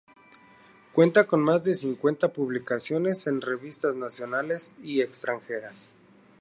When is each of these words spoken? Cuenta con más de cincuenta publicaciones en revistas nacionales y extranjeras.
Cuenta 0.93 1.25
con 1.27 1.41
más 1.41 1.63
de 1.63 1.75
cincuenta 1.75 2.33
publicaciones 2.33 3.27
en 3.27 3.39
revistas 3.39 3.93
nacionales 3.93 4.73
y 4.81 5.01
extranjeras. 5.01 5.89